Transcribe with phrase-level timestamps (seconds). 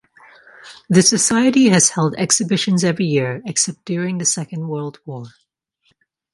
[0.89, 5.25] The society has held exhibitions every year except during the Second World War.